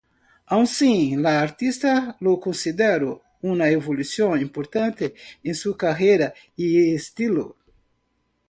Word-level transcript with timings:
Aun 0.55 0.63
así, 0.69 1.15
la 1.15 1.41
artista 1.41 2.17
lo 2.21 2.39
considero 2.39 3.21
una 3.41 3.69
evolución 3.69 4.41
importante 4.41 5.13
en 5.43 5.53
su 5.53 5.77
carrera 5.77 6.33
y 6.55 6.95
estilo. 6.95 7.55